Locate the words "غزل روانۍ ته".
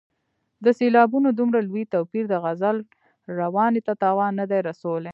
2.43-3.93